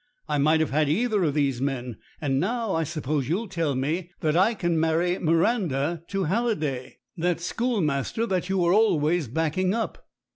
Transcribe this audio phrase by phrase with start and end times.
[0.27, 1.97] I might have had either of these men.
[2.19, 7.21] And now, I suppose, you'll tell me that I can marry Miranda to Halliday, 47
[7.21, 10.07] that schoolmaster that you were always backing up."